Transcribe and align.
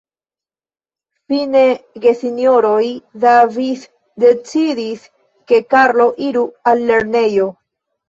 Fine 1.33 1.61
gesinjoroj 2.07 2.81
Davis 3.27 3.85
decidis, 4.27 5.07
ke 5.55 5.63
Karlo 5.77 6.13
iru 6.33 6.47
al 6.75 6.87
lernejo. 6.93 7.53